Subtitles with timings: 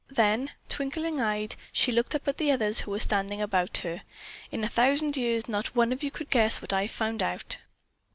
[0.09, 4.01] Then, twinkling eyed, she looked up at the others who were standing about her.
[4.51, 7.57] "In a thousand years, not one of you could guess what I've found out."